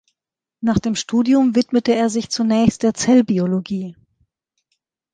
[0.61, 3.95] Nach dem Studium widmete er sich zunächst der Zellbiologie.